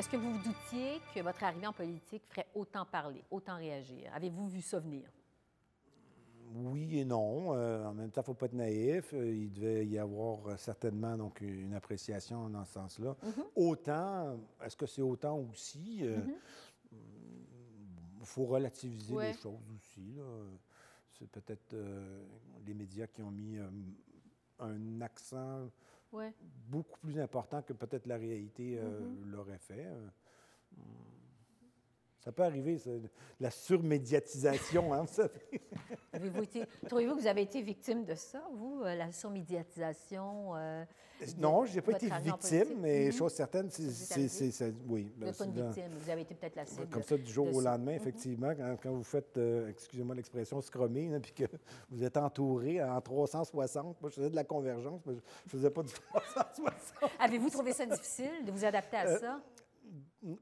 [0.00, 4.10] Est-ce que vous vous doutiez que votre arrivée en politique ferait autant parler, autant réagir?
[4.14, 5.02] Avez-vous vu ça venir?
[6.54, 7.54] Oui et non.
[7.54, 9.12] Euh, en même temps, il ne faut pas être naïf.
[9.12, 13.14] Euh, il devait y avoir euh, certainement donc, une appréciation dans ce sens-là.
[13.22, 13.44] Mm-hmm.
[13.56, 15.98] Autant, est-ce que c'est autant aussi?
[15.98, 18.24] Il Mm-hmm.
[18.24, 19.32] faut relativiser Ouais.
[19.32, 20.16] les choses aussi.
[21.10, 22.24] C'est peut-être euh,
[22.66, 23.58] les médias qui ont mis
[24.60, 25.68] un accent
[26.68, 29.30] Beaucoup plus important que peut-être la réalité euh, Mm-hmm.
[29.30, 29.86] l'aurait fait.
[32.22, 32.90] Ça peut arriver, ça,
[33.40, 35.06] la surmédiatisation, hein.
[36.86, 40.54] Trouvez-vous que vous avez été victime de ça, vous, euh, la surmédiatisation?
[40.56, 40.84] euh,
[41.38, 43.12] Non, je n'ai pas été victime, mais Mhm.
[43.12, 43.82] chose certaine, c'est...
[44.86, 45.12] Oui.
[45.14, 46.88] Vous ben, n'êtes pas une victime, vous avez été peut-être la cible.
[46.88, 51.08] Comme ça, du jour au lendemain, effectivement, quand, quand vous faites, euh, excusez-moi l'expression, scrummer,
[51.08, 51.44] là, puis que
[51.90, 54.00] vous êtes entouré en 360.
[54.00, 57.10] Moi, je faisais de la convergence, mais je ne faisais pas du 360.
[57.18, 59.40] Avez-vous trouvé ça difficile de vous adapter à Euh, ça?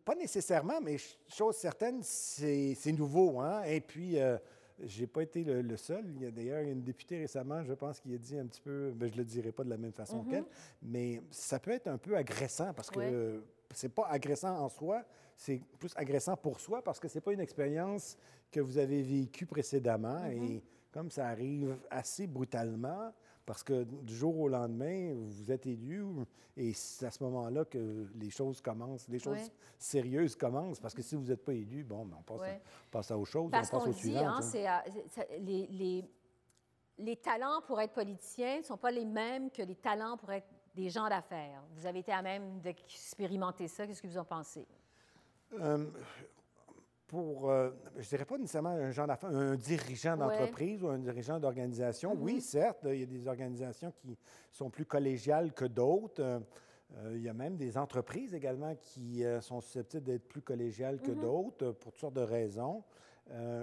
[0.04, 3.40] Pas nécessairement, mais ch- chose certaine, c'est nouveau.
[3.40, 3.62] Hein?
[3.64, 4.36] Et puis, euh,
[4.80, 6.04] j'ai pas été le, le seul.
[6.16, 8.92] Il y a d'ailleurs une députée récemment, je pense, qui a dit un petit peu,
[8.94, 10.44] ben, je le dirai pas de la même façon qu'elle,
[10.82, 13.40] mais ça peut être un peu agressant parce que Ouais.
[13.74, 15.02] c'est pas agressant en soi,
[15.36, 18.16] c'est plus agressant pour soi parce que c'est pas une expérience
[18.50, 23.12] que vous avez vécue précédemment et comme ça arrive assez brutalement,
[23.48, 26.04] parce que du jour au lendemain, vous êtes élu
[26.54, 29.52] et c'est à ce moment-là que les choses commencent, les choses Ouais.
[29.78, 30.78] sérieuses commencent.
[30.80, 32.60] Parce que si vous n'êtes pas élu, bon, ben, on passe, Ouais.
[32.62, 34.28] à, passe à autre chose, Parce on passe au dit, suivant.
[34.28, 36.04] hein, euh, c'est- les, les-
[36.98, 40.46] les talents pour être politicien ne sont pas les mêmes que les talents pour être
[40.74, 41.62] des gens d'affaires.
[41.74, 43.86] Vous avez été à même d'expérimenter ça.
[43.86, 44.66] Qu'est-ce que vous en pensez?
[47.08, 51.40] Pour, euh, je dirais pas nécessairement un genre d'affaires, un dirigeant d'entreprise ou un dirigeant
[51.40, 52.14] d'organisation.
[52.20, 54.16] Oui, certes, il y a des organisations qui
[54.52, 56.22] sont plus collégiales que d'autres.
[56.22, 56.38] Euh,
[56.98, 61.00] euh, il y a même des entreprises également qui euh, sont susceptibles d'être plus collégiales
[61.00, 62.84] que d'autres euh, pour toutes sortes de raisons.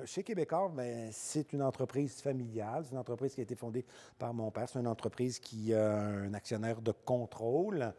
[0.06, 2.84] Chez Québécois, ben, c'est une entreprise familiale.
[2.86, 3.84] C'est une entreprise qui a été fondée
[4.20, 4.70] par mon père.
[4.70, 7.92] C'est une entreprise qui a un actionnaire de contrôle.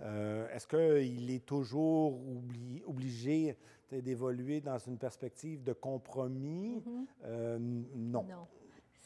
[0.00, 3.56] Est-ce qu'il est toujours oubli- obligé
[3.92, 6.82] d'évoluer dans une perspective de compromis?
[7.24, 8.22] Euh, non.
[8.24, 8.46] Non.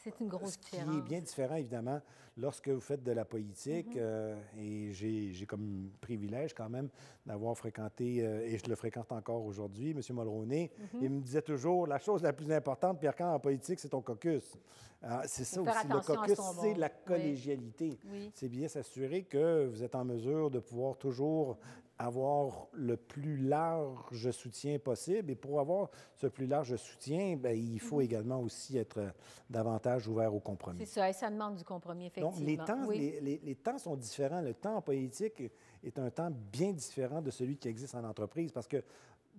[0.01, 0.95] C'est une grosse Ce qui différence.
[0.95, 1.99] est bien différent, évidemment,
[2.37, 6.87] lorsque vous faites de la politique, euh, et j'ai j'ai comme privilège quand même
[7.25, 9.99] d'avoir fréquenté, euh, et je le fréquente encore aujourd'hui, M.
[10.11, 13.89] Mulroney, il me disait toujours, la chose la plus importante, Pierre, quand en politique, c'est
[13.89, 14.57] ton caucus.
[15.01, 16.79] Ah, c'est ça aussi, le caucus, c'est bon.
[16.79, 16.93] la Oui.
[17.05, 17.99] collégialité.
[18.09, 18.31] Oui.
[18.33, 21.57] C'est bien s'assurer que vous êtes en mesure de pouvoir toujours
[21.99, 25.31] avoir le plus large soutien possible.
[25.31, 27.79] Et pour avoir ce plus large soutien, bien, il Mhm.
[27.79, 29.09] faut également aussi être euh,
[29.49, 30.79] davantage ouvert au compromis.
[30.85, 32.31] C'est ça, et ça demande du compromis, effectivement.
[32.31, 32.97] Donc, les temps, Oui.
[32.97, 34.41] les, les- les temps sont différents.
[34.41, 35.43] Le temps en politique
[35.83, 38.81] est un temps bien différent de celui qui existe en entreprise parce que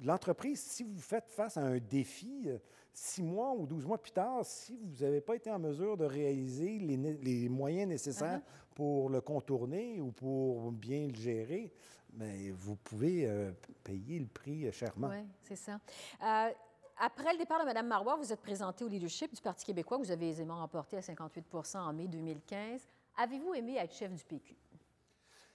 [0.04, 2.58] l'entreprise, si vous faites face à un défi, euh,
[2.92, 6.04] six mois ou douze mois plus tard, si vous n'avez pas été en mesure de
[6.04, 8.74] réaliser les moyens nécessaires Uh-huh.
[8.74, 11.72] pour le contourner ou pour bien le gérer,
[12.12, 13.52] bien, vous pouvez euh,
[13.84, 15.08] payer le prix euh, chèrement.
[15.08, 15.80] Oui, c'est ça.
[16.22, 16.50] Euh,
[16.98, 20.04] après le départ de Mme Marois, vous êtes présenté au leadership du Parti québécois, que
[20.04, 22.86] vous avez aisément remporté à 58% en mai 2015.
[23.16, 24.54] Avez-vous aimé être chef du PQ?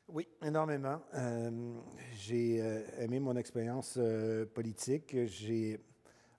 [0.07, 1.01] Oui, énormément.
[1.15, 1.79] Euh,
[2.13, 2.57] j'ai
[2.99, 3.99] aimé mon expérience
[4.53, 5.15] politique.
[5.25, 5.79] J'ai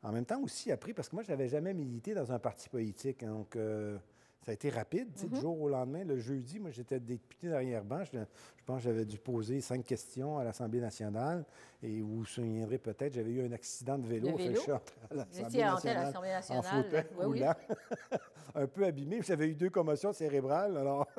[0.03, 2.69] en même temps aussi appris, parce que moi, je n'avais jamais milité dans un parti
[2.69, 3.23] politique.
[3.25, 3.57] hein, donc,
[4.47, 6.05] ça a été rapide, tu sais, du jour au lendemain.
[6.05, 8.05] Le jeudi, moi, j'étais député d'arrière-ban.
[8.05, 11.45] Je, je pense que j'avais dû poser cinq questions à l'Assemblée nationale.
[11.83, 14.37] Et vous vous souviendrez peut-être, j'avais eu un accident de vélo.
[14.37, 14.63] Fait vélo?
[15.67, 17.43] entré à l'Assemblée nationale, en fauteuil oui,
[18.55, 19.21] un peu abîmé.
[19.23, 20.77] J'avais eu deux commotions cérébrales.
[20.77, 21.09] Alors...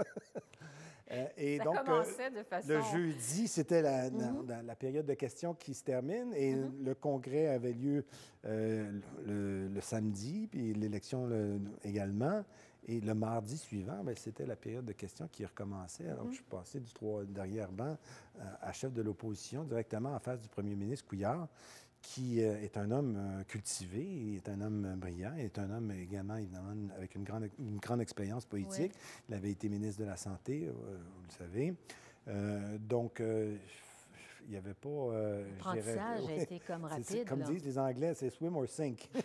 [1.10, 4.76] Euh, et Ça donc, euh, commençait de façon- le jeudi, c'était la, la- la- la
[4.76, 8.04] période de questions qui se termine et le congrès avait lieu
[8.44, 8.92] euh,
[9.26, 12.44] le, le samedi, puis l'élection le- également.
[12.90, 16.08] Et le mardi suivant, ben, c'était la période de questions qui recommençait.
[16.08, 17.98] Alors, je suis passé du trois derrière-banc
[18.40, 21.48] euh, à chef de l'opposition directement en face du premier ministre Couillard,
[22.02, 26.38] qui euh, est un homme euh, cultivé, est un homme brillant, est un homme également,
[26.38, 28.94] évidemment, avec une grande, une grande expérience politique.
[29.28, 31.74] Il avait été ministre de la Santé, vous le savez.
[32.30, 33.56] Euh, donc, euh,
[34.46, 34.88] il n'y avait pas...
[34.90, 37.48] euh, L'apprentissage a été comme rapide, Comme là.
[37.48, 39.10] disent les Anglais, c'est swim or sink.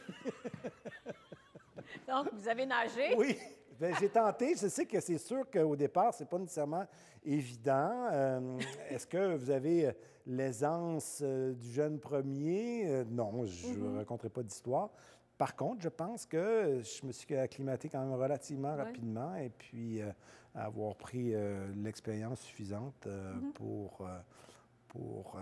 [2.08, 3.14] Donc, vous avez nagé?
[3.16, 3.36] oui,
[3.78, 4.54] Ben, j'ai tenté.
[4.54, 6.86] Je sais que c'est sûr qu'au départ, c'est pas nécessairement
[7.24, 8.08] évident.
[8.12, 8.58] Euh,
[8.90, 9.92] Est-ce que vous avez euh,
[10.26, 13.04] l'aisance euh, du jeune premier?
[13.10, 14.90] Non, je ne raconterai pas d'histoire.
[15.38, 20.00] Par contre, je pense que je me suis acclimaté quand même relativement rapidement et puis
[20.00, 20.10] euh,
[20.54, 24.06] avoir pris euh, l'expérience suffisante euh, euh, pour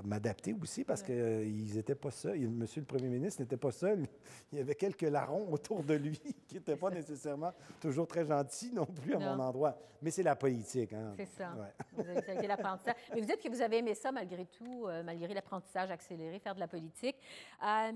[0.04, 2.48] m'adapter aussi parce qu'ils n'étaient pas seuls.
[2.48, 4.06] Monsieur le premier ministre n'était pas seul.
[4.52, 6.18] Il y avait quelques larrons autour de lui
[6.48, 9.76] qui n'étaient pas nécessairement toujours très gentils non plus à mon endroit.
[10.02, 10.92] Mais c'est la politique.
[10.92, 11.12] Hein.
[11.16, 11.54] C'est ça.
[11.92, 12.94] Vous avez, l'apprentissage.
[13.12, 16.54] Mais vous dites que vous avez aimé ça malgré tout, euh, malgré l'apprentissage accéléré, faire
[16.54, 17.16] de la politique.
[17.62, 17.92] Euh,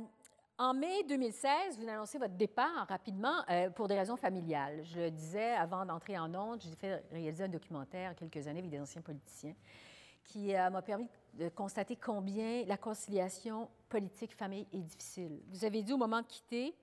[0.57, 4.85] en mai 2016, vous annoncez votre départ rapidement euh, pour des raisons familiales.
[4.85, 8.71] Je le disais avant d'entrer en ondes, j'ai fait réaliser un documentaire quelques années avec
[8.71, 9.55] des anciens politiciens
[10.25, 11.11] qui euh, m'a permis de
[11.55, 15.41] constater combien la conciliation politique-famille est difficile.
[15.49, 16.75] Vous avez dit au moment de quitter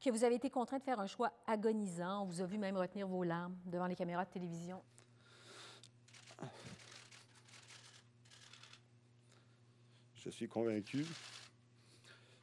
[0.00, 2.22] que vous avez été contraint de faire un choix agonisant.
[2.22, 4.82] On vous a vu même retenir vos larmes devant les caméras de télévision.
[10.14, 11.06] Je suis convaincu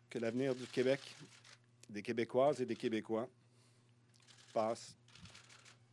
[0.09, 1.01] que l'avenir du Québec,
[1.89, 3.27] des Québécoises et des Québécois,
[4.53, 4.95] passe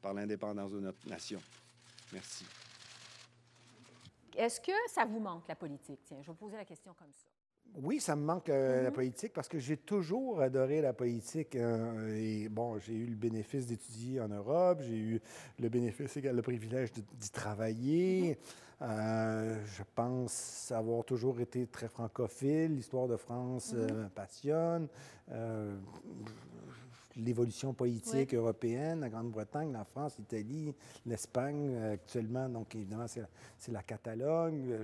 [0.00, 1.42] par l'indépendance de notre nation.
[2.12, 2.46] Merci.
[4.36, 6.00] Est-ce que ça vous manque, la politique?
[6.04, 7.26] Tiens, je vais vous poser la question comme ça.
[7.74, 8.92] Oui, ça me manque euh, la mm-hmm.
[8.92, 11.56] politique parce que j'ai toujours adoré la politique.
[11.56, 15.20] Euh, et bon, j'ai eu le bénéfice d'étudier en Europe, j'ai eu
[15.58, 18.32] le bénéfice le privilège d'y travailler.
[18.32, 18.38] Mm-hmm.
[18.82, 22.74] Euh, je pense avoir toujours été très francophile.
[22.74, 23.94] L'histoire de France mm-hmm.
[23.94, 24.88] me passionne
[27.16, 30.74] l'évolution politique européenne, la Grande-Bretagne, la France, l'Italie,
[31.06, 32.48] l'Espagne actuellement.
[32.48, 34.74] Donc, évidemment, c'est la, Catalogne,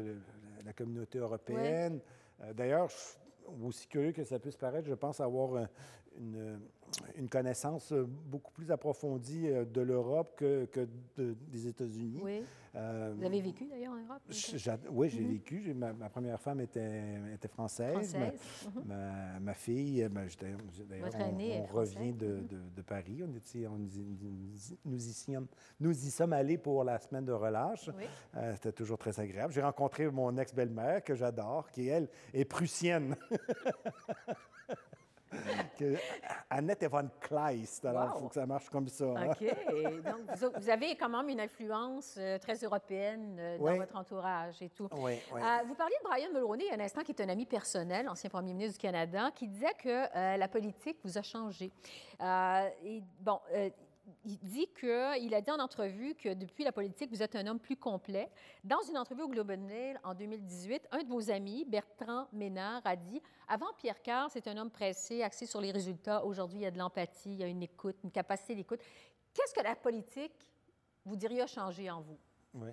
[0.65, 2.01] la communauté européenne.
[2.43, 2.89] Euh, d'ailleurs,
[3.65, 5.65] aussi curieux que ça puisse paraître, je pense avoir euh,
[6.19, 6.61] une,
[7.17, 12.21] une connaissance beaucoup plus approfondie euh, de l'Europe que, que des États-Unis.
[12.23, 12.43] Oui.
[12.75, 14.23] Euh, Vous avez vécu d'ailleurs en Europe?
[14.91, 15.29] oui, j'ai mm-hmm.
[15.29, 15.75] vécu.
[15.75, 18.17] Ma, ma, première femme était, était française.
[18.85, 20.29] Ma, ma, fille, ben,
[20.89, 22.49] d'ailleurs, on, on revient de, mm-hmm.
[22.49, 23.25] de, de, Paris.
[23.27, 25.47] On était, on, nous, y, sommes,
[25.81, 27.91] nous y sommes allés pour la semaine de relâche.
[28.37, 29.53] Euh, c'était toujours très agréable.
[29.53, 33.17] J'ai rencontré mon ex-belle-mère, que j'adore, qui, elle, est prussienne.
[36.51, 37.85] Annette Von Kleist.
[37.85, 39.05] Alors, il faut que ça marche comme ça.
[39.05, 39.31] Hein.
[39.31, 40.03] OK.
[40.05, 44.71] Donc, vous, avez quand même une influence euh, très européenne euh, dans votre entourage et
[44.71, 44.89] tout.
[44.93, 45.41] Oui, oui.
[45.41, 47.47] Euh, vous parliez de Brian Mulroney il y a un instant, qui est un ami
[47.47, 51.71] personnel, ancien premier ministre du Canada, qui disait que la politique vous a changé.
[52.21, 53.41] et bon,
[54.25, 57.59] il dit qu'il a dit en entrevue que depuis la politique, vous êtes un homme
[57.59, 58.31] plus complet.
[58.65, 62.83] Dans une entrevue au Globe and Mail en 2018, un de vos amis, Bertrand Ménard,
[62.85, 66.25] a dit Avant Pierre Carr, c'est un homme pressé, axé sur les résultats.
[66.25, 68.81] Aujourd'hui, il y a de l'empathie, il y a une écoute, une capacité d'écoute.
[69.35, 70.33] Qu'est-ce que la politique,
[71.05, 72.19] vous diriez, a changé en vous?
[72.55, 72.71] Oui.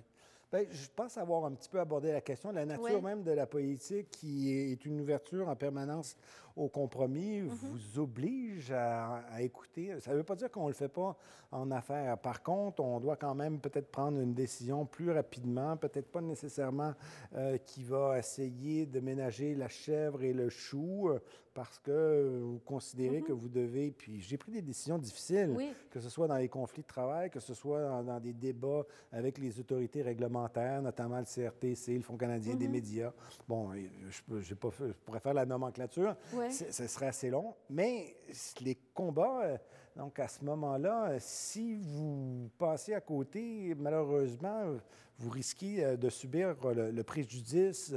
[0.56, 2.50] Bien, je pense avoir un petit peu abordé la question.
[2.52, 6.16] La nature même de la politique, qui est une ouverture en permanence
[6.56, 7.48] au compromis, mm-hmm.
[7.48, 10.00] vous oblige à, écouter.
[10.00, 11.16] Ça ne veut pas dire qu'on ne le fait pas
[11.52, 12.16] en affaires.
[12.18, 16.94] Par contre, on doit quand même peut-être prendre une décision plus rapidement, peut-être pas nécessairement
[17.34, 21.10] euh, qui va essayer de ménager la chèvre et le chou
[21.56, 23.24] parce que vous considérez mm-hmm.
[23.24, 23.90] que vous devez.
[23.90, 25.56] Puis j'ai pris des décisions difficiles,
[25.90, 29.38] que ce soit dans les conflits de travail, que ce soit dans, des débats avec
[29.38, 32.70] les autorités réglementaires, notamment le CRTC, le Fonds canadien des mm-hmm.
[32.70, 33.12] médias.
[33.48, 36.14] Bon, je, je, pas, je, pourrais faire la nomenclature.
[36.50, 37.54] Ce serait assez long.
[37.70, 38.16] Mais
[38.60, 39.56] les combats, euh,
[39.96, 44.76] donc à ce moment-là, si vous passez à côté, malheureusement,
[45.18, 47.92] vous risquez euh, de subir le, préjudice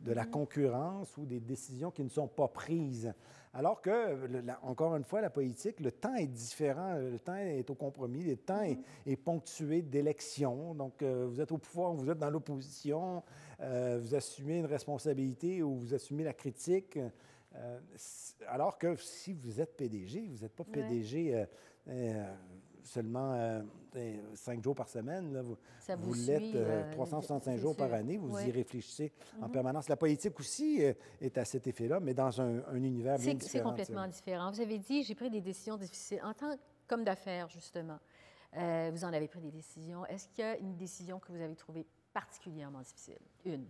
[0.00, 0.30] de la mm-hmm.
[0.30, 3.12] concurrence ou des décisions qui ne sont pas prises.
[3.52, 7.74] Alors que, encore une fois, la politique, le temps est différent, le temps est au
[7.74, 9.16] compromis, le temps est, mm-hmm.
[9.18, 10.74] ponctué d'élections.
[10.74, 13.22] Donc, euh, vous êtes au pouvoir, vous êtes dans l'opposition,
[13.60, 16.98] vous assumez une responsabilité ou vous assumez la critique.
[17.56, 17.78] Euh,
[18.48, 21.46] alors que si vous êtes PDG, vous n'êtes pas PDG
[22.84, 23.62] euh, euh,
[23.94, 25.40] seulement cinq jours par semaine.
[25.40, 25.56] vous,
[25.98, 28.16] vous, l'êtes 365 jours par année.
[28.16, 29.52] Vous y réfléchissez en mhm.
[29.52, 29.88] permanence.
[29.88, 30.82] La politique aussi
[31.20, 33.50] est à cet effet-là, mais dans un, univers bien différent.
[33.50, 34.50] C'est complètement différent.
[34.50, 36.20] Vous avez dit, j'ai pris des décisions difficiles.
[36.22, 37.98] En tant qu'homme d'affaires, justement,
[38.52, 40.04] vous en avez pris des décisions.
[40.06, 43.18] Est-ce qu'il y a une décision que vous avez trouvée particulièrement difficile?
[43.44, 43.66] Une.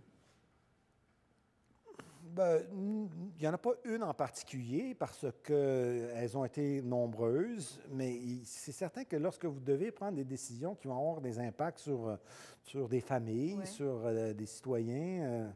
[2.33, 8.19] Ben, il n'y en a pas une en particulier parce qu'elles ont été nombreuses, mais
[8.43, 12.17] c'est certain que lorsque vous devez prendre des décisions qui vont avoir des impacts sur,
[12.63, 15.49] sur des familles, sur euh, des citoyens, euh,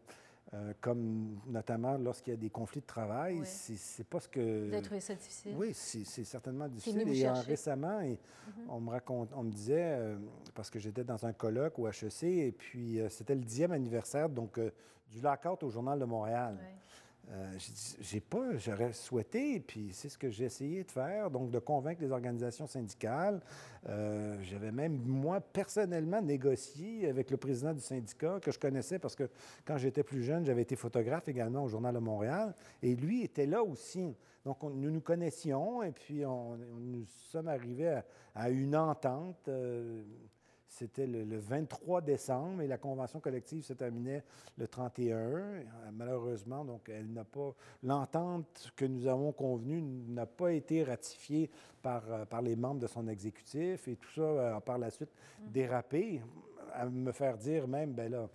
[0.54, 4.68] euh, comme notamment lorsqu'il y a des conflits de travail, c'est pas ce que...
[4.68, 5.54] Vous avez trouvé ça difficile?
[5.56, 7.08] Oui, c'est certainement difficile.
[7.08, 8.70] Et récemment, et mm-hmm.
[8.70, 10.16] on, me raconte, on me disait,
[10.56, 14.60] parce que j'étais dans un colloque au HEC, et puis c'était le dixième anniversaire, donc
[15.12, 16.58] du lockout au Journal de Montréal.
[17.32, 17.54] Euh,
[18.00, 22.02] j'ai pas, j'aurais souhaité, puis c'est ce que j'ai essayé de faire, donc de convaincre
[22.02, 23.40] les organisations syndicales.
[23.88, 29.16] Euh, j'avais même, moi, personnellement, négocié avec le président du syndicat que je connaissais parce
[29.16, 29.30] que
[29.64, 33.46] quand j'étais plus jeune, j'avais été photographe également au Journal de Montréal, et lui était
[33.46, 34.16] là aussi.
[34.44, 38.02] Donc, nous nous connaissions, et puis nous sommes arrivés
[38.34, 39.48] à, une entente.
[39.50, 40.02] Euh,
[40.70, 44.24] c'était le, 23 décembre et la convention collective se terminait
[44.58, 45.64] le 31.
[45.92, 47.54] Malheureusement, donc, elle n'a pas.
[47.84, 51.50] L'entente que nous avons convenue n'a pas été ratifiée
[51.82, 55.10] par, euh, par les membres de son exécutif et tout ça a par la suite
[55.40, 55.52] mm.
[55.52, 56.22] dérapé
[56.74, 58.30] à me faire dire même, ben là,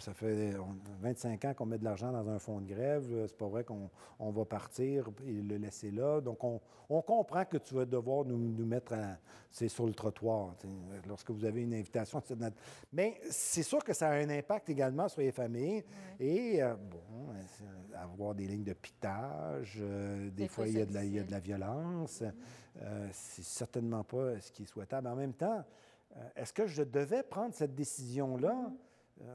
[0.00, 0.54] ça fait
[1.00, 3.06] 25 ans qu'on met de l'argent dans un fonds de grève.
[3.28, 3.90] C'est pas vrai qu'on
[4.30, 6.20] va partir et le laisser là.
[6.20, 6.60] Donc, on,
[7.02, 8.94] comprend que tu vas devoir nous, mettre
[9.52, 10.54] c'est sur le trottoir
[11.06, 12.20] lorsque vous avez une invitation.
[12.92, 15.84] Mais c'est sûr que ça a un impact également sur les familles.
[16.18, 20.86] Et, euh, bon, euh, avoir des lignes de pitage, euh, des, fois, il y, a
[20.86, 22.24] de la, il y, a de la, violence.
[23.12, 25.06] c'est certainement pas ce qui est souhaitable.
[25.06, 25.64] En même temps,
[26.34, 28.56] est-ce que je devais prendre cette décision-là?
[28.64, 28.87] Euh,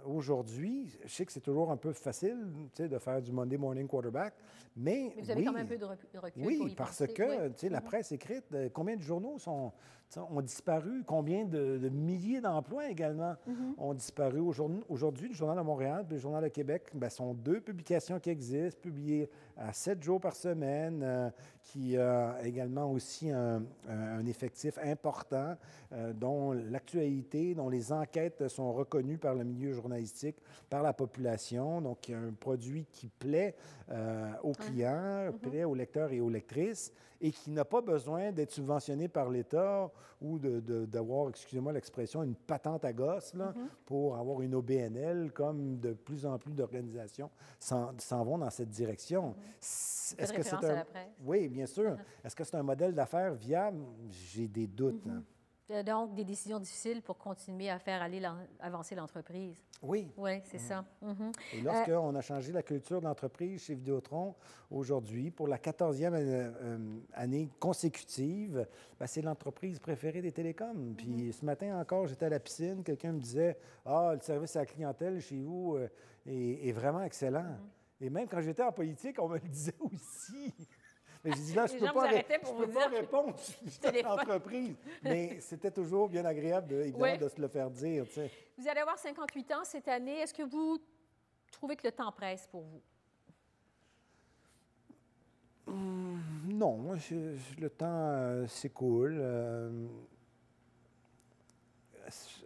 [0.05, 2.47] aujourd'hui, je sais que c'est toujours un peu facile
[2.77, 4.33] de faire du Monday morning quarterback,
[4.75, 5.13] mais.
[5.15, 6.43] mais vous avez quand même un peu de recul.
[6.45, 7.83] Oui, parce que sais, la mm-hmm.
[7.83, 9.71] presse écrite, euh, combien de journaux sont,
[10.17, 13.73] ont disparu, combien de, milliers d'emplois également mm-hmm.
[13.77, 14.39] ont disparu.
[14.39, 18.29] Aujourd'hui, le Journal de Montréal et le Journal de Québec ben, sont deux publications qui
[18.29, 21.29] existent, publiées à sept jours par semaine, euh,
[21.61, 23.63] qui a également aussi un,
[24.25, 25.55] effectif important,
[26.15, 30.37] dont l'actualité, dont les enquêtes sont reconnues par le milieu journalistique
[30.69, 31.81] par la population.
[31.81, 33.55] Donc, il y a un produit qui plaît
[33.91, 35.49] euh, aux clients, mm-hmm.
[35.49, 36.91] plaît aux lecteurs et aux lectrices
[37.21, 39.91] et qui n'a pas besoin d'être subventionné par l'État
[40.21, 43.67] ou d'avoir, excusez-moi l'expression, une patente à gosse là, mm-hmm.
[43.85, 47.29] pour avoir une OBNL, comme de plus en plus d'organisations
[47.59, 49.29] s'en vont dans cette direction.
[49.29, 50.21] Mm-hmm.
[50.21, 50.85] Est-ce que c'est un...
[51.25, 51.97] Oui, bien sûr.
[52.23, 53.83] Est-ce que c'est un modèle d'affaires viable?
[54.09, 55.07] J'ai des doutes.
[55.07, 55.23] Hein.
[55.73, 58.21] Euh, donc, des décisions difficiles pour continuer à faire aller
[58.59, 59.63] avancer l'entreprise.
[59.81, 60.11] Oui.
[60.17, 60.85] Oui, c'est ça.
[61.01, 61.31] Mhm.
[61.53, 64.35] Et lorsqu'on a changé la culture d'entreprise chez Vidéotron,
[64.69, 68.67] aujourd'hui, pour la 14e euh, euh, année consécutive,
[68.99, 70.93] ben, c'est l'entreprise préférée des télécoms.
[70.95, 71.31] Puis mhm.
[71.31, 74.65] ce matin encore, j'étais à la piscine, quelqu'un me disait Ah, le service à la
[74.65, 75.77] clientèle chez vous
[76.25, 77.43] est, vraiment excellent.
[77.43, 77.69] Mhm.
[78.01, 80.53] Et même quand j'étais en politique, on me le disait aussi.
[81.23, 82.09] Mais je dis là, je ne peux, pas,
[82.57, 84.75] peux pas répondre sur l'entreprise.
[85.01, 88.05] Mais c'était toujours bien agréable, de, évidemment, de se le faire dire.
[88.57, 90.19] Vous allez avoir 58 ans cette année.
[90.19, 90.79] Est-ce que vous
[91.51, 92.81] trouvez que le temps presse pour vous?
[95.67, 96.93] Hum, non,
[97.57, 99.17] le temps euh, s'écoule.
[99.17, 99.87] Euh,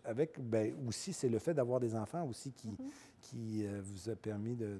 [0.03, 2.91] avec, ben, aussi, c'est le fait d'avoir des enfants aussi qui, mm-hmm.
[3.21, 4.79] Qui euh, vous a permis de,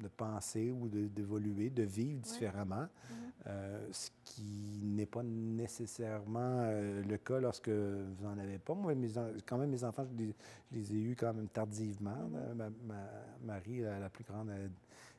[0.00, 3.48] de penser ou d'évoluer, de, vivre différemment, mm-hmm.
[3.48, 8.74] euh, ce qui n'est pas nécessairement euh, le cas lorsque vous n'en avez pas.
[8.74, 9.10] Moi, mes,
[9.46, 10.24] quand même, mes enfants, je
[10.76, 12.28] les, ai eus quand même tardivement.
[12.54, 12.70] Ma,
[13.42, 14.50] Marie, la, plus grande,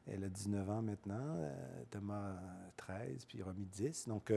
[0.08, 1.38] elle, a 19 ans maintenant,
[1.90, 2.36] Thomas
[2.78, 4.08] 13, puis Romy 10.
[4.08, 4.32] Donc,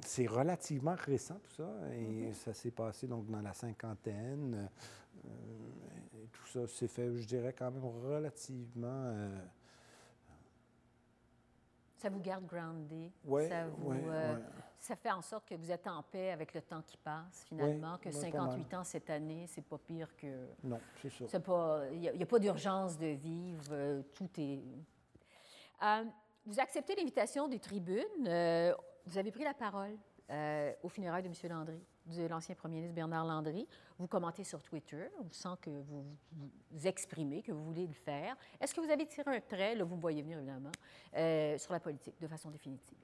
[0.00, 2.34] c'est relativement récent tout ça, et mm-hmm.
[2.34, 4.68] ça s'est passé donc dans la cinquantaine.
[6.54, 8.86] Ça s'est fait, je dirais, quand même relativement.
[8.86, 9.38] Euh,
[11.96, 13.10] ça vous garde groundé.
[13.24, 14.38] Oui, ça, euh,
[14.78, 17.98] ça fait en sorte que vous êtes en paix avec le temps qui passe, finalement,
[17.98, 20.46] que 58 ans cette année, c'est pas pire que.
[20.62, 21.40] Non, c'est ça.
[21.92, 24.62] Il n'y a, pas d'urgence de vivre, euh, tout est.
[26.46, 28.04] vous acceptez l'invitation des tribunes.
[29.06, 29.96] vous avez pris la parole
[30.82, 31.50] au funérailles de M.
[31.50, 33.66] Landry de l'ancien premier ministre Bernard Landry.
[33.98, 36.04] Vous commentez sur Twitter, on sent que vous
[36.70, 38.36] vous exprimez, que vous voulez le faire.
[38.60, 40.72] Est-ce que vous avez tiré un trait, là, vous me voyez venir évidemment,
[41.16, 42.98] euh, sur la politique de façon définitive?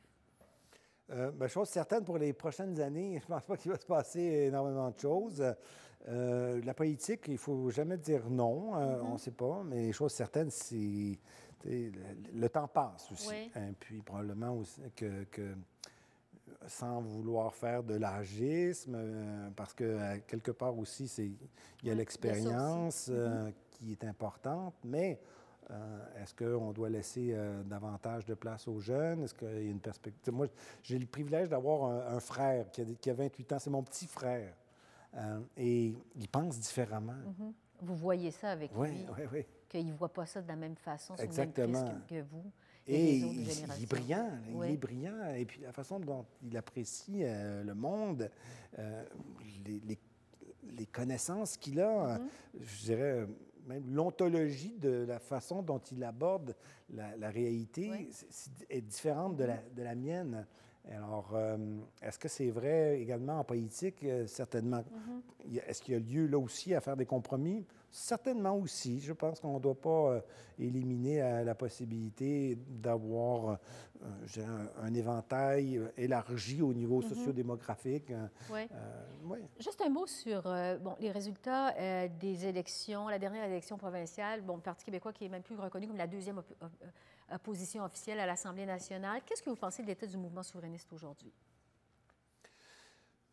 [1.10, 3.86] Euh, ben, chose certaine, pour les prochaines années, je ne pense pas qu'il va se
[3.86, 5.44] passer énormément de choses.
[6.08, 9.00] Euh, la politique, il ne faut jamais dire non, mm-hmm.
[9.02, 11.18] on ne sait pas, mais les choses certaines, c'est...
[11.62, 13.34] Le, temps passe aussi.
[13.34, 15.54] Et hein, puis probablement aussi que, que
[16.70, 21.30] sans vouloir faire de l'agisme, euh, parce que euh, quelque part aussi, c'est,
[21.82, 25.20] il y a l'expérience euh, qui est importante, mais
[26.20, 27.32] est-ce qu'on doit laisser
[27.64, 29.22] davantage de place aux jeunes?
[29.22, 30.34] Est-ce qu'il y a une perspective?
[30.34, 30.48] Moi,
[30.82, 34.08] j'ai le privilège d'avoir un, frère qui a, qui a, 28 ans, c'est mon petit
[34.08, 34.52] frère,
[35.56, 37.12] et il pense différemment.
[37.12, 37.52] Mm-hmm.
[37.82, 39.06] Vous voyez ça avec oui, lui?
[39.16, 39.46] Oui, oui.
[39.68, 41.84] Qu'il ne voit pas ça de la même façon, Exactement.
[42.08, 42.50] que, que vous.
[42.86, 45.34] Et il, est brillant, il est brillant.
[45.36, 48.30] Et puis la façon dont il apprécie euh, le monde,
[48.78, 49.04] euh,
[49.66, 49.98] les,
[50.76, 52.28] les, connaissances qu'il a, mm-hmm.
[52.60, 53.26] je dirais,
[53.66, 56.56] même l'ontologie de la façon dont il aborde
[56.92, 58.08] la, réalité
[58.68, 59.74] est, différente de la, mm-hmm.
[59.74, 60.46] de la mienne.
[60.96, 61.56] Alors, euh,
[62.02, 64.02] est-ce que c'est vrai également en politique?
[64.02, 64.80] Euh, certainement.
[64.80, 65.60] Mm-hmm.
[65.66, 67.64] Est-ce qu'il y a lieu là aussi à faire des compromis?
[67.92, 69.00] Certainement aussi.
[69.00, 70.20] Je pense qu'on ne doit pas euh,
[70.58, 73.58] éliminer la possibilité d'avoir
[74.82, 77.08] un, éventail élargi au niveau mm-hmm.
[77.08, 78.12] sociodémographique.
[78.50, 79.38] Oui.
[79.58, 80.42] Juste un mot sur
[80.80, 81.74] bon, les résultats
[82.08, 84.42] des élections, la dernière élection provinciale.
[84.42, 86.42] Bon, le Parti québécois qui est même plus reconnu comme la deuxième
[87.38, 89.22] position officielle à l'Assemblée nationale.
[89.24, 91.32] Qu'est-ce que vous pensez de l'état du mouvement souverainiste aujourd'hui?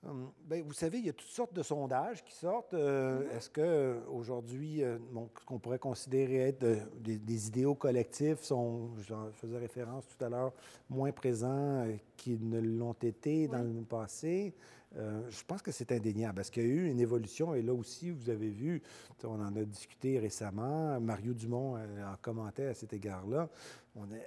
[0.05, 2.73] Hum, bien, vous savez, il y a toutes sortes de sondages qui sortent.
[2.73, 3.35] Euh, mm-hmm.
[3.35, 4.97] Est-ce qu'aujourd'hui, euh,
[5.39, 10.29] ce qu'on pourrait considérer être euh, des, idéaux collectifs sont, je faisais référence tout à
[10.29, 10.53] l'heure,
[10.89, 11.85] moins présents
[12.15, 14.53] qu'ils ne l'ont été dans le passé?
[14.95, 18.09] je pense que c'est indéniable parce qu'il y a eu une évolution et là aussi,
[18.09, 18.81] vous avez vu,
[19.23, 23.47] on en a discuté récemment, Mario Dumont a commenté à cet égard-là.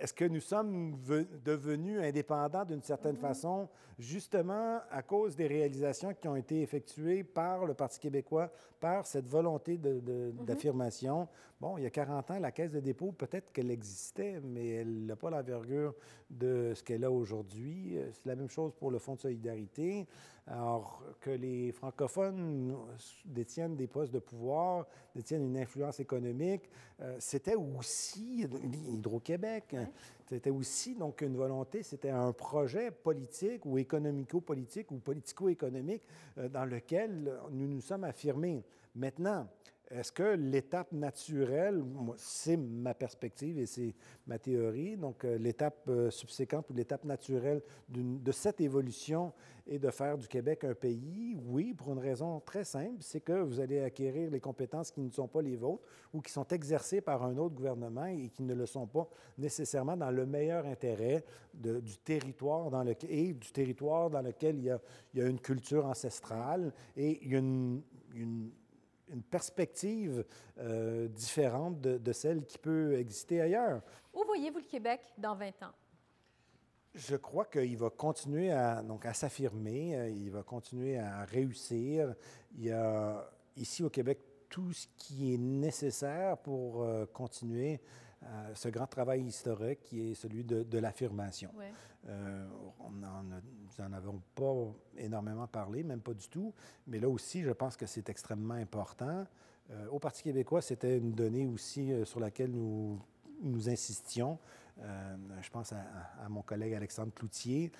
[0.01, 0.99] Est-ce que nous sommes
[1.45, 3.21] devenus indépendants d'une certaine mm-hmm.
[3.21, 8.51] façon, justement à cause des réalisations qui ont été effectuées par le Parti québécois,
[8.81, 10.45] par cette volonté mm-hmm.
[10.45, 11.29] d'affirmation?
[11.61, 15.05] Bon, il y a 40 ans, la Caisse de dépôt, peut-être qu'elle existait, mais elle
[15.05, 15.95] n'a pas l'envergure
[16.31, 17.99] de ce qu'elle a aujourd'hui.
[18.13, 20.07] C'est la même chose pour le Fonds de solidarité.
[20.47, 22.77] Alors que les francophones
[23.25, 26.69] détiennent des postes de pouvoir, détiennent une influence économique,
[27.01, 28.47] euh, c'était aussi
[28.89, 29.77] Hydro-Québec.
[30.27, 36.03] C'était aussi donc une volonté, c'était un projet politique ou économico-politique ou politico-économique
[36.39, 38.65] euh, dans lequel nous nous sommes affirmés.
[38.95, 39.47] Maintenant,
[39.91, 41.85] est-ce que l'étape naturelle,
[42.17, 43.95] c'est ma perspective et c'est
[44.27, 49.33] ma théorie, donc euh, l'étape euh, subséquente ou l'étape naturelle de cette évolution
[49.67, 51.37] est de faire du Québec un pays?
[51.45, 55.11] Oui, pour une raison très simple, c'est que vous allez acquérir les compétences qui ne
[55.11, 55.83] sont pas les vôtres
[56.15, 59.97] ou qui sont exercées par un autre gouvernement et qui ne le sont pas nécessairement
[59.97, 64.71] dans le meilleur intérêt du territoire dans lequel, et du territoire dans lequel il y
[64.71, 67.83] a, une culture ancestrale et une
[69.13, 70.25] une perspective
[70.59, 73.83] euh, différente de, celle qui peut exister ailleurs.
[74.13, 75.73] Où voyez-vous le Québec dans 20 ans?
[76.95, 82.15] Je crois qu'il va continuer à, donc, à s'affirmer, euh, il va continuer à réussir.
[82.57, 87.81] Il y a ici au Québec tout ce qui est nécessaire pour euh, continuer
[88.53, 91.51] ce grand travail historique qui est celui de, l'affirmation.
[92.09, 92.47] Euh,
[92.91, 96.53] nous n'en avons pas énormément parlé, même pas du tout,
[96.87, 99.27] mais là aussi, je pense que c'est extrêmement important.
[99.71, 103.01] Euh, au Parti québécois, c'était une donnée aussi euh, sur laquelle nous,
[103.43, 104.39] nous insistions.
[105.43, 107.71] Je pense à, mon collègue Alexandre Cloutier,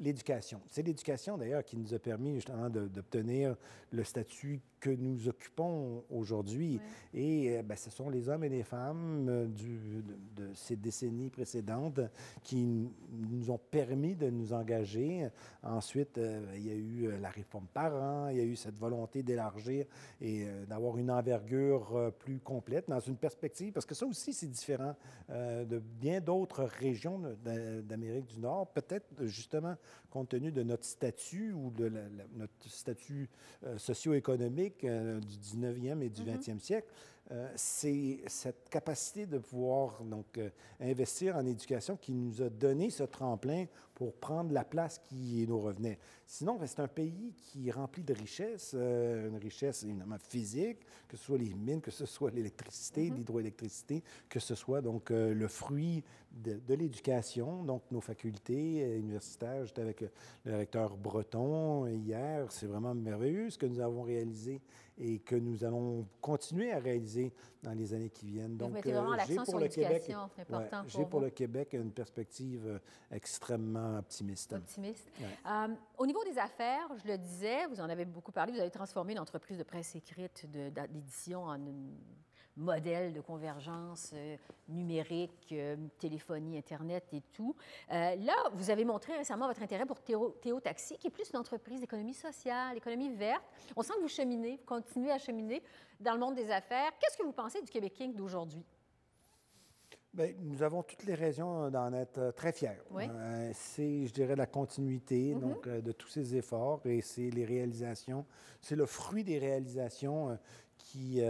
[0.00, 0.58] l'éducation.
[0.68, 3.56] C'est l'éducation d'ailleurs qui nous a permis justement d'obtenir
[3.90, 6.78] le statut que nous occupons aujourd'hui.
[7.14, 10.04] Et euh, ben, ce sont les hommes et les femmes du,
[10.36, 12.00] de, ces décennies précédentes
[12.42, 15.26] qui nous ont permis de nous engager.
[15.62, 16.20] Ensuite,
[16.54, 19.86] il y a eu la réforme parents, il y a eu cette volonté d'élargir
[20.20, 24.94] et d'avoir une envergure plus complète dans une perspective, parce que ça aussi, c'est différent
[25.30, 29.76] de bien d'autres régions d'Amérique du Nord, peut-être justement
[30.10, 31.90] compte tenu de notre statut ou de
[32.36, 33.28] notre statut
[33.64, 33.78] euh,
[34.82, 36.58] euh, du 19e et du 20e mm-hmm.
[36.58, 36.88] siècle,
[37.30, 40.38] euh, c'est cette capacité de pouvoir donc
[40.80, 45.60] investir en éducation qui nous a donné ce tremplin pour prendre la place qui nous
[45.60, 45.98] revenait.
[46.26, 50.78] Sinon, c'est un pays qui est rempli de richesses, une richesse évidemment physique,
[51.08, 53.14] que ce soit les mines, que ce soit l'électricité, mm-hmm.
[53.14, 56.02] l'hydroélectricité, que ce soit donc le fruit
[56.32, 59.64] de, l'éducation, donc nos facultés universitaires.
[59.66, 60.00] J'étais avec
[60.44, 62.50] le recteur breton hier.
[62.50, 64.60] C'est vraiment merveilleux ce que nous avons réalisé
[64.98, 68.56] et que nous allons continuer à réaliser dans les années qui viennent.
[68.56, 71.90] Donc, vous vraiment euh, l'accent sur l'éducation, c'est important ouais, J'ai pour le Québec une
[71.90, 72.78] perspective euh,
[73.84, 74.52] extrêmement optimiste.
[74.52, 75.08] Optimiste.
[75.46, 75.68] Euh,
[75.98, 79.12] au niveau des affaires, je le disais, vous en avez beaucoup parlé, vous avez transformé
[79.12, 81.96] une entreprise de presse écrite d'édition en une
[82.56, 84.36] modèle de convergence euh,
[84.68, 87.54] numérique, euh, téléphonie, Internet et tout.
[87.90, 91.38] Euh, là, vous avez montré récemment votre intérêt pour Théo, Taxi, qui est plus une
[91.38, 93.44] entreprise d'économie sociale, économie verte.
[93.76, 95.62] On sent que vous cheminez, vous continuez à cheminer
[96.00, 96.92] dans le monde des affaires.
[97.00, 98.64] Qu'est-ce que vous pensez du Québec King d'aujourd'hui?
[100.14, 102.80] Bien, nous avons toutes les raisons d'en être très fiers.
[103.52, 105.40] c'est, je dirais, la continuité mm-hmm.
[105.40, 108.24] donc, de tous ces efforts et c'est les réalisations,
[108.60, 110.38] c'est le fruit des réalisations
[110.78, 111.20] qui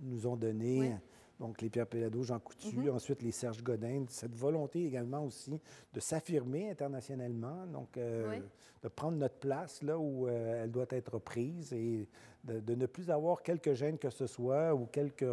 [0.00, 0.94] nous ont donné.
[1.38, 2.94] Donc, les Pierre Pellado, Jean Coutu, mhm.
[2.94, 5.60] ensuite les Serge Godin, cette volonté également aussi
[5.92, 8.38] de s'affirmer internationalement, donc euh,
[8.82, 12.08] de prendre notre place là où euh, elle doit être prise et
[12.44, 15.26] de, ne plus avoir quelques gènes que ce soit ou quelques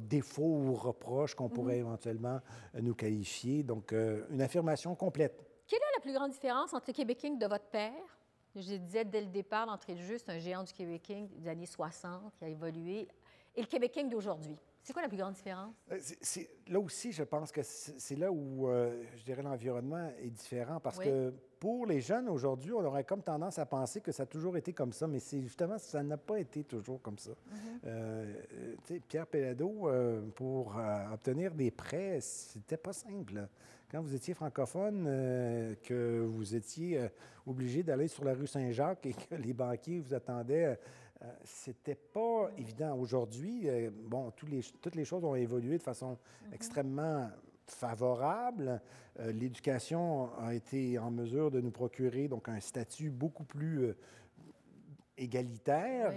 [0.00, 1.86] défauts ou reproches qu'on pourrait mhm.
[1.86, 2.40] éventuellement
[2.80, 3.62] nous qualifier.
[3.62, 5.44] Donc, une affirmation complète.
[5.66, 7.92] Quelle est la plus grande différence entre le Québec King de votre père?
[8.54, 11.48] Je disais dès le départ, l'entrée de jeu, c'est un géant du Québec King des
[11.48, 13.08] années 60 qui a évolué,
[13.54, 14.56] et le Québec King d'aujourd'hui.
[14.82, 15.74] C'est quoi la plus grande différence?
[15.92, 15.98] Euh,
[16.68, 20.98] là aussi, je pense que c'est là où, euh, je dirais, l'environnement est différent parce
[20.98, 24.56] que pour les jeunes aujourd'hui, on aurait comme tendance à penser que ça a toujours
[24.56, 27.30] été comme ça, mais c'est justement, ça n'a pas été toujours comme ça.
[27.30, 27.80] Mm-hmm.
[27.86, 28.42] Euh,
[29.06, 29.88] Pierre Pellado,
[30.34, 30.74] pour
[31.12, 33.46] obtenir des prêts, c'était pas simple.
[33.92, 35.04] Quand vous étiez francophone,
[35.84, 37.08] que vous étiez
[37.46, 40.78] obligé d'aller sur la rue Saint-Jacques et que les banquiers vous attendaient
[41.22, 42.96] euh, c'était pas évident.
[42.96, 46.10] Aujourd'hui, euh, bon, les, toutes les choses ont évolué de façon
[46.46, 46.54] mhm.
[46.54, 47.30] extrêmement
[47.66, 48.80] favorable.
[49.20, 53.94] Euh, l'éducation a été en mesure de nous procurer donc un statut beaucoup plus
[55.16, 56.12] égalitaire,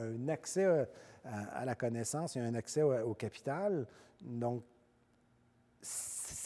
[0.00, 0.86] un accès
[1.24, 3.86] à, la connaissance et un accès au, capital.
[4.22, 4.62] Donc,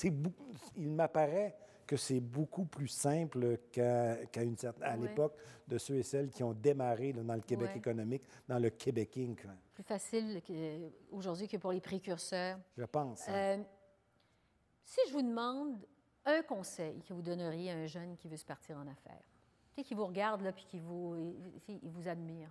[0.04, 5.36] il m'apparaît que c'est beaucoup plus simple qu'à une certaine, à l'époque
[5.66, 9.46] de ceux et celles qui ont démarré dans le Québec économique, dans le Québec Inc.
[9.74, 10.40] Plus facile
[11.10, 12.58] aujourd'hui que pour les précurseurs.
[12.76, 13.28] Je pense.
[13.28, 13.32] Hein.
[13.32, 13.62] Euh,
[14.82, 15.78] si je vous demande
[16.24, 19.24] un conseil que vous donneriez à un jeune qui veut se partir en affaires,
[19.82, 21.16] qui vous regarde là, puis qui vous,
[21.68, 22.50] il vous admire.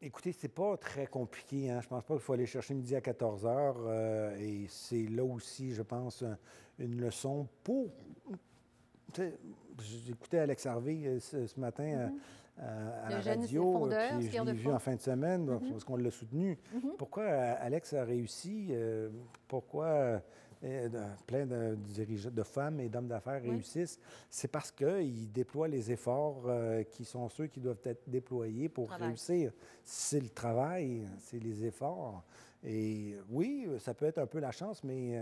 [0.00, 1.70] Écoutez, c'est pas très compliqué.
[1.70, 1.80] Hein?
[1.80, 3.76] Je pense pas qu'il faut aller chercher midi à 14 heures.
[3.86, 6.24] Euh, et c'est là aussi, je pense,
[6.82, 7.88] une leçon pour
[9.80, 12.12] J'écoutais Alex Harvey euh, ce, matin euh, mm-hmm.
[12.60, 15.70] euh, à, la radio, puis je l'ai vu en fin de semaine, mm-hmm.
[15.70, 16.58] parce qu'on l'a soutenu.
[16.74, 16.96] Mm-hmm.
[16.98, 18.72] Pourquoi Alex a réussi?
[19.48, 20.22] pourquoi
[21.26, 21.76] plein de,
[22.30, 23.98] de femmes et d'hommes d'affaires réussissent?
[24.30, 26.48] C'est parce qu'ils déploient les efforts
[26.90, 29.52] qui sont ceux qui doivent être déployés pour réussir.
[29.82, 32.22] C'est le travail, c'est les efforts.
[32.64, 35.20] Et oui, ça peut être un peu la chance, mais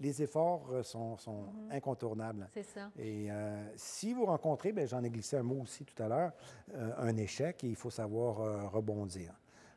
[0.00, 1.72] les, efforts euh, sont, mhm.
[1.72, 2.48] incontournables.
[2.52, 2.90] C'est ça.
[2.98, 6.32] Et euh, si vous rencontrez, ben, j'en ai glissé un mot aussi tout à l'heure,
[6.74, 9.32] euh, un échec, il faut savoir rebondir.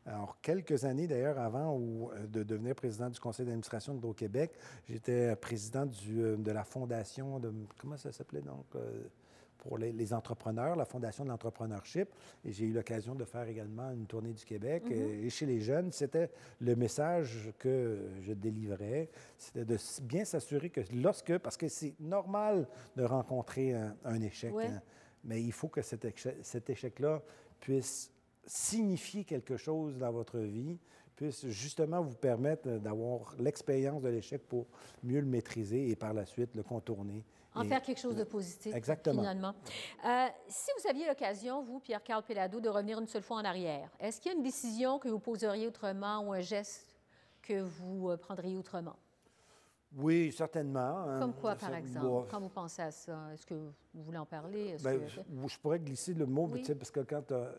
[0.06, 1.78] Alors, quelques années d'ailleurs avant
[2.28, 4.54] de devenir président du conseil d'administration de québec
[4.88, 7.54] j'étais président de la fondation de.
[7.78, 8.66] Comment ça s'appelait donc?
[9.60, 12.10] Pour les, entrepreneurs, la Fondation de l'entrepreneurship.
[12.46, 14.84] Et j'ai eu l'occasion de faire également une tournée du Québec.
[14.86, 15.26] Mm-hmm.
[15.26, 20.82] Et chez les jeunes, c'était le message que je délivrais, c'était de bien s'assurer que
[20.94, 24.82] lorsque, parce que c'est normal de rencontrer un, échec, hein,
[25.24, 26.08] mais il faut que cet,
[26.42, 27.22] cet échec-là
[27.60, 28.12] puisse
[28.46, 30.80] signifier quelque chose dans votre vie,
[31.16, 34.68] puisse justement vous permettre d'avoir l'expérience de l'échec pour
[35.04, 38.74] mieux le maîtriser et par la suite le contourner en faire quelque chose de positif,
[38.76, 39.22] Exactement.
[39.22, 39.54] finalement.
[40.06, 43.90] Euh, si vous aviez l'occasion, vous, Pierre-Carl Pelado, de revenir une seule fois en arrière,
[44.00, 46.96] est-ce qu'il y a une décision que vous poseriez autrement ou un geste
[47.42, 48.96] que vous euh, prendriez autrement?
[49.98, 51.00] Oui, certainement.
[51.00, 51.20] Hein.
[51.20, 53.18] Comme quoi, par exemple, quand vous pensez à ça?
[53.34, 54.76] Est-ce que vous voulez en parler?
[54.80, 55.00] Bien,
[55.48, 57.52] je, pourrais glisser le mot, parce que quand euh,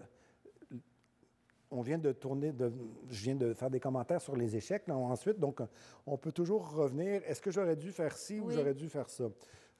[1.72, 2.72] on vient de tourner, de,
[3.08, 5.60] je viens de faire des commentaires sur les échecs ensuite, donc
[6.06, 7.20] on peut toujours revenir.
[7.26, 9.24] Est-ce que j'aurais dû faire ci ou j'aurais dû faire ça?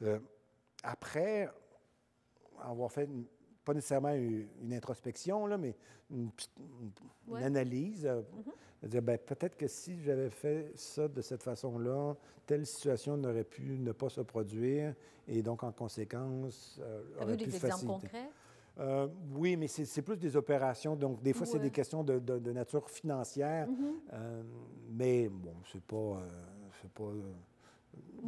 [0.03, 0.19] Euh,
[0.83, 1.49] après
[2.61, 3.09] avoir fait,
[3.65, 5.77] pas nécessairement une, introspection, là, mais
[6.11, 6.31] une,
[7.37, 8.23] analyse, euh,
[8.83, 12.15] dire ben, peut-être que si j'avais fait ça de cette façon-là,
[12.47, 14.95] telle situation n'aurait pu ne pas se produire
[15.29, 18.31] et donc en conséquence, euh, aurait pu des exemples concrets?
[19.35, 20.97] oui, mais c'est plus des opérations.
[20.97, 23.69] Donc, des fois, c'est des questions de, nature financière.
[23.69, 24.43] Mm-hmm.
[24.91, 26.23] mais bon, c'est pas,
[26.95, 27.13] pas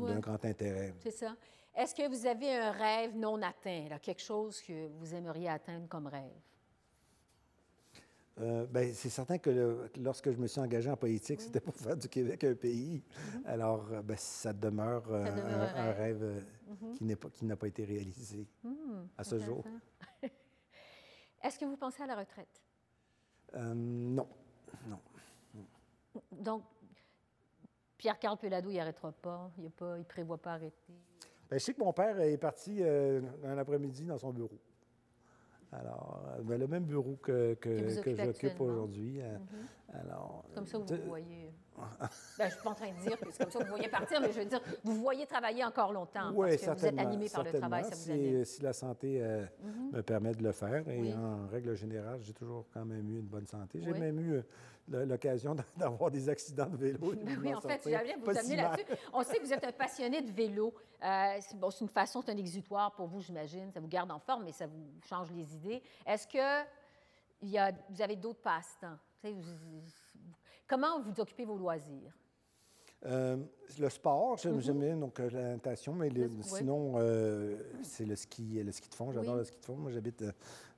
[0.07, 0.93] d'un grand intérêt.
[1.01, 1.35] C'est ça.
[1.75, 6.07] Est-ce que vous avez un rêve non atteint, quelque chose que vous aimeriez atteindre comme
[6.07, 6.41] rêve?
[8.41, 11.97] Euh, ben, c'est certain que lorsque je me suis engagé en politique, c'était pour faire
[11.97, 13.03] du Québec un pays.
[13.03, 13.47] Mm-hmm.
[13.47, 15.25] Alors, euh, ben, ça demeure, euh,
[15.77, 17.31] un, rêve, mm-hmm.
[17.31, 19.65] qui n'a pas, été réalisé mm, à ce jour.
[21.43, 22.63] Est-ce que vous pensez à la retraite?
[23.55, 24.27] non.
[24.87, 24.99] Non.
[26.31, 26.63] Donc,
[27.99, 29.51] Pierre-Carl Pelado, il n'arrêtera pas.
[29.59, 30.95] Il ne prévoit pas arrêter.
[31.53, 34.59] Ben, je sais que mon père est parti euh, un après-midi dans son bureau.
[35.71, 39.21] Alors, euh, ben, le même bureau que, que, j'occupe aujourd'hui.
[39.21, 39.82] Euh, mm-hmm.
[39.93, 41.53] Alors, Comme ça, vous voyez.
[41.77, 43.71] ben, je ne suis pas en train de dire que c'est comme ça que vous
[43.71, 46.33] voyez partir, mais je veux dire, vous voyez travailler encore longtemps.
[46.35, 49.21] Oui, parce que vous êtes animé par le travail, ça vous si, si la santé
[49.21, 49.97] mm-hmm.
[49.97, 50.89] me permet de le faire.
[50.89, 53.81] Et en règle générale, j'ai toujours quand même eu une bonne santé.
[53.83, 54.43] J'ai même eu
[54.89, 56.99] l'occasion d'avoir des accidents de vélo.
[57.23, 58.87] Ben oui, en fait, j'allais vous amener là-dessus.
[59.13, 60.75] On sait que vous êtes un passionné de vélo.
[61.03, 63.71] Euh, c'est une façon, c'est un exutoire pour vous, j'imagine.
[63.73, 65.83] Ça vous garde en forme, mais ça vous change les idées.
[66.07, 66.67] Est-ce que
[67.43, 68.97] il y a, vous avez d'autres passe-temps?
[70.67, 72.13] Comment vous occupez vos loisirs?
[73.05, 73.37] Euh,
[73.81, 76.09] le sport, j'aime bien donc euh, la natation, mais
[76.43, 79.11] sinon, euh, c'est le ski, le ski de fond.
[79.11, 79.77] J'adore le ski de fond.
[79.77, 80.25] Moi, j'habite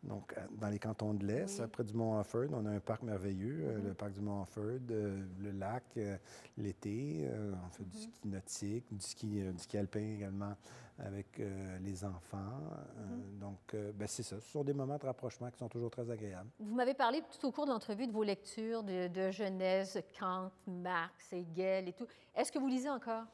[0.05, 2.49] donc dans les cantons de l'Est, près du Mont Offord.
[2.53, 3.85] On a un parc merveilleux, mm-hmm.
[3.89, 5.99] le parc du Mont Offord, le lac
[6.57, 7.29] l'été.
[7.67, 8.01] on fait du mm-hmm.
[8.01, 10.55] ski nautique, du ski, du ski alpin également
[10.99, 12.39] avec euh, les enfants.
[12.39, 13.39] Euh, mhm.
[13.39, 14.41] Donc, euh, ben, c'est ça.
[14.41, 16.51] Ce sont des moments de rapprochement qui sont toujours très agréables.
[16.59, 20.51] Vous m'avez parlé tout au cours de l'entrevue de vos lectures de, de Genèse, Kant,
[20.67, 22.07] Marx, Hegel et tout.
[22.35, 23.25] Est-ce que vous lisez encore?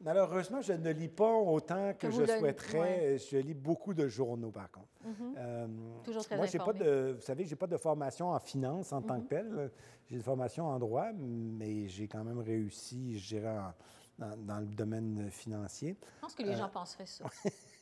[0.00, 3.18] Malheureusement, je ne lis pas autant que, je souhaiterais.
[3.18, 4.88] Je lis beaucoup de journaux, par contre.
[5.04, 6.02] Mhm.
[6.04, 9.02] Toujours très Moi, j'ai pas de, vous savez, j'ai pas de formation en finance en
[9.02, 9.28] tant que mhm.
[9.28, 9.70] telle.
[10.06, 13.72] J'ai une formation en droit, mais j'ai quand même réussi, je dirais, en,
[14.18, 15.96] dans, le domaine financier.
[16.16, 17.24] Je pense que les gens euh, penseraient ça.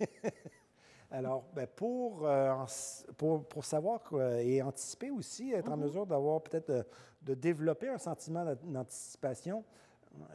[1.10, 2.52] Alors, ben, pour, euh,
[3.16, 4.00] pour, pour, savoir
[4.40, 5.80] et anticiper aussi, être en mm-hmm.
[5.80, 6.84] mesure d'avoir peut-être de,
[7.22, 9.64] de, développer un sentiment d'anticipation,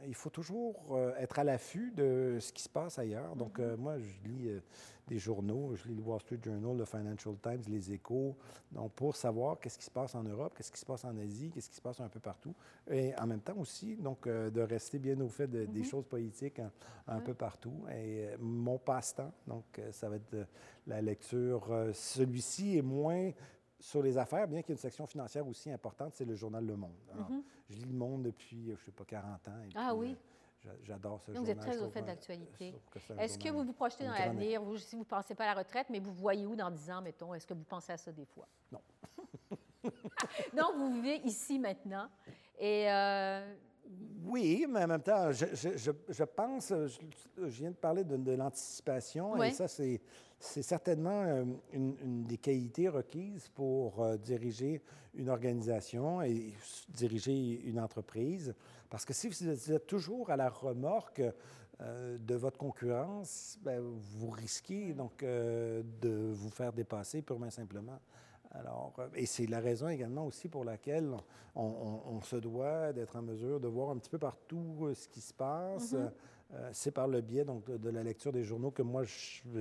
[0.06, 3.36] il faut toujours euh, être à l'affût de ce qui se passe ailleurs.
[3.36, 3.76] Donc, mm-hmm.
[3.76, 4.60] moi, je lis
[5.10, 5.74] des journaux.
[5.74, 8.36] Je lis le Wall Street Journal, le Financial Times, les Échos,
[8.70, 11.50] donc pour savoir qu'est-ce qui se passe en Europe, qu'est-ce qui se passe en Asie,
[11.50, 12.54] qu'est-ce qui se passe un peu partout.
[12.88, 15.84] Et en même temps aussi, donc, euh, de rester bien au fait des mm-hmm.
[15.84, 16.60] choses politiques
[17.08, 17.84] un, peu partout.
[17.88, 20.46] Et euh, mon passe-temps, donc, euh, ça va être
[20.86, 21.68] la lecture.
[21.92, 23.32] Celui-ci est moins
[23.80, 26.64] sur les affaires, bien qu'il y ait une section financière aussi importante, c'est le journal
[26.64, 26.94] Le Monde.
[27.14, 27.42] Mm-hmm.
[27.70, 29.52] Je lis Le Monde depuis, je ne sais pas, 40 ans.
[29.74, 30.16] ah oui.
[30.82, 32.74] J'adore ce Donc, Vous êtes très au fait d'actualité.
[33.18, 35.86] Est-ce que vous vous projetez dans l'avenir, si vous ne pensez pas à la retraite,
[35.88, 37.32] mais vous voyez où dans 10 ans, mettons?
[37.32, 38.46] Est-ce que vous pensez à ça des fois?
[38.70, 38.80] Non.
[40.54, 42.08] Donc, vous vivez ici maintenant.
[42.58, 42.90] Et.
[42.90, 43.54] Euh,
[44.24, 49.42] oui, mais en même temps, je, je, je, pense, je, viens de parler de, l'anticipation,
[49.42, 50.00] et ça, c'est,
[50.38, 54.82] c'est certainement euh, une, des qualités requises pour euh, diriger
[55.14, 56.54] une organisation et
[56.88, 58.54] diriger une entreprise.
[58.88, 61.22] Parce que si vous êtes toujours à la remorque
[61.82, 67.50] euh, de votre concurrence, ben, vous risquez donc euh, de vous faire dépasser purement et
[67.50, 67.98] simplement.
[68.52, 71.10] Alors, euh, et c'est la raison également aussi pour laquelle
[71.54, 75.34] on, se doit d'être en mesure de voir un petit peu partout ce qui se
[75.34, 75.94] passe.
[75.94, 76.70] Mm-hmm.
[76.72, 79.02] c'est par le biais donc, de, la lecture des journaux que moi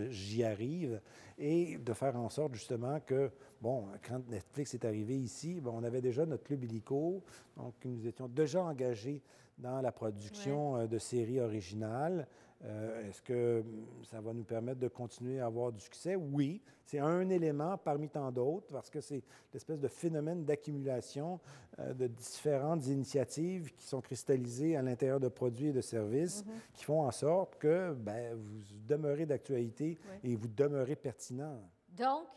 [0.10, 1.02] j'y arrive
[1.38, 6.02] et de faire en sorte justement que, bon, quand Netflix est arrivé ici, on avait
[6.02, 7.24] déjà notre club illico,
[7.58, 9.24] donc nous étions déjà engagés
[9.60, 12.28] dans la production euh, de séries originales.
[12.66, 16.16] Euh, est-ce que hum, ça va nous permettre de continuer à avoir du succès?
[16.16, 21.40] Oui, c'est un élément parmi tant d'autres parce que c'est l'espèce de phénomène d'accumulation
[21.80, 26.74] euh, de différentes initiatives qui sont cristallisées à l'intérieur de produits et de services mm-hmm.
[26.74, 31.62] qui font en sorte que ben, vous demeurez d'actualité et vous demeurez pertinent.
[31.98, 32.28] Donc,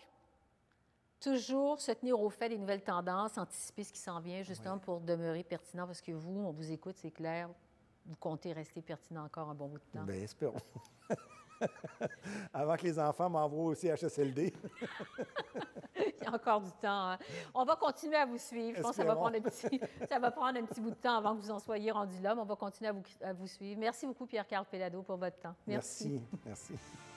[1.23, 5.01] toujours se tenir au fait des nouvelles tendances, anticiper ce qui s'en vient, justement pour
[5.01, 7.49] demeurer pertinent, parce que vous, on vous écoute, c'est clair,
[8.07, 10.05] vous comptez rester pertinent encore un bon bout de temps?
[10.05, 10.59] Bien, espérons.
[12.53, 14.53] Avant que les enfants m'envoient aussi HSLD.
[15.97, 17.11] Il y a encore du temps.
[17.11, 17.19] Hein.
[17.55, 18.77] On va continuer à vous suivre.
[18.77, 20.97] Je pense que ça va, prendre un petit, ça va prendre un petit bout de
[20.97, 23.33] temps avant que vous en soyez rendu là, mais on va continuer à vous, à
[23.33, 23.79] vous suivre.
[23.79, 25.55] Merci beaucoup, Pierre-Carl Pellado, pour votre temps.
[25.67, 26.21] Merci.
[26.45, 26.75] Merci.
[26.75, 27.12] Merci.